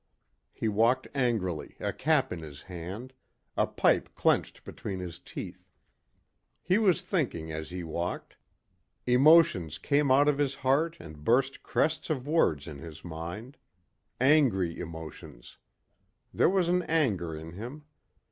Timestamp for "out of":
10.09-10.39